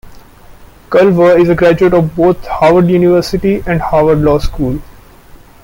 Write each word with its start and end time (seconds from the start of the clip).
Culver 0.89 1.37
is 1.37 1.47
a 1.49 1.53
graduate 1.53 1.93
of 1.93 2.15
both 2.15 2.43
Harvard 2.47 2.89
University 2.89 3.61
and 3.67 3.79
Harvard 3.79 4.17
Law 4.23 4.39
School. 4.39 4.81